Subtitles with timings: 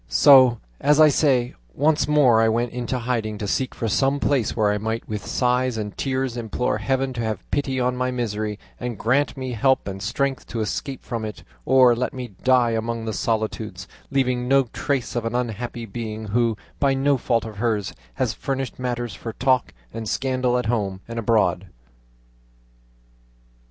[0.07, 4.55] So, as I say, once more I went into hiding to seek for some place
[4.57, 8.57] where I might with sighs and tears implore Heaven to have pity on my misery,
[8.79, 13.05] and grant me help and strength to escape from it, or let me die among
[13.05, 17.93] the solitudes, leaving no trace of an unhappy being who, by no fault of hers,
[18.15, 21.67] has furnished matter for talk and scandal at home and abroad."